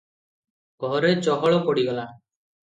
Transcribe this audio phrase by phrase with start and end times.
[0.85, 2.09] ଘରେ ଚହଳ ପଡ଼ିଗଲା।